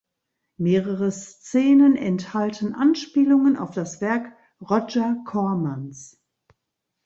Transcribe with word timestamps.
Mehrere 0.57 1.11
Szenen 1.11 1.95
enthalten 1.95 2.73
Anspielungen 2.73 3.55
auf 3.55 3.69
das 3.69 4.01
Werk 4.01 4.35
Roger 4.59 5.17
Cormans. 5.25 6.19